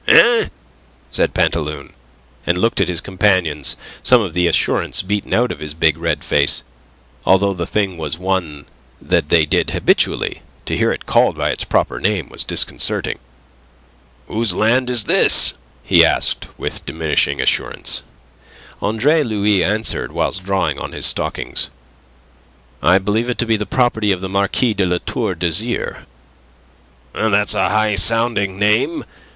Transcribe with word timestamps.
"Eh?" 0.07 0.47
said 1.11 1.35
Pantaloon, 1.35 1.93
and 2.47 2.57
looked 2.57 2.81
at 2.81 2.87
his 2.87 3.01
companions, 3.01 3.77
some 4.01 4.19
of 4.19 4.33
the 4.33 4.47
assurance 4.47 5.03
beaten 5.03 5.31
out 5.31 5.51
of 5.51 5.59
his 5.59 5.75
big 5.75 5.95
red 5.95 6.23
face. 6.23 6.63
Although 7.23 7.53
the 7.53 7.67
thing 7.67 7.99
was 7.99 8.17
one 8.17 8.65
that 8.99 9.29
they 9.29 9.45
did 9.45 9.69
habitually, 9.69 10.41
to 10.65 10.75
hear 10.75 10.91
it 10.91 11.05
called 11.05 11.37
by 11.37 11.51
its 11.51 11.63
proper 11.63 11.99
name 11.99 12.29
was 12.29 12.43
disconcerting. 12.43 13.19
"Whose 14.27 14.55
land 14.55 14.89
is 14.89 15.03
this?" 15.03 15.53
he 15.83 16.03
asked, 16.03 16.47
with 16.57 16.83
diminishing 16.83 17.39
assurance. 17.39 18.01
Andre 18.81 19.21
Louis 19.21 19.63
answered, 19.63 20.11
whilst 20.11 20.43
drawing 20.43 20.79
on 20.79 20.93
his 20.93 21.05
stockings. 21.05 21.69
"I 22.81 22.97
believe 22.97 23.29
it 23.29 23.37
to 23.37 23.45
be 23.45 23.55
the 23.55 23.67
property 23.67 24.11
of 24.11 24.19
the 24.21 24.27
Marquis 24.29 24.73
de 24.73 24.83
La 24.87 24.97
Tour 24.97 25.35
d'Azyr." 25.35 26.05
"That's 27.13 27.53
a 27.53 27.69
high 27.69 27.93
sounding 27.93 28.57
name. 28.57 29.05